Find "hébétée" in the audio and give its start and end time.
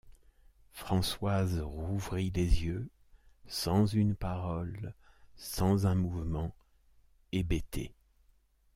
7.31-7.91